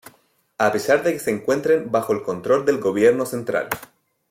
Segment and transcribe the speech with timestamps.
[0.57, 3.69] A pesar de que se encuentren bajo el control del gobierno central.